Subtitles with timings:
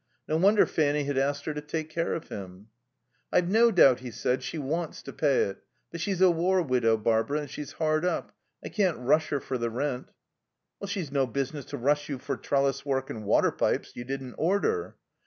[0.27, 2.69] No wonder Fanny had asked her to take care of him.
[3.31, 6.97] "I've no doubt," he said, "she wants to pay it; but she's a war widow,
[6.97, 8.35] Barbara, and she's hard up.
[8.65, 10.09] I can't rush her for the rent."
[10.87, 14.95] "She's no business to rush you for trellis work and water pipes you didn't order."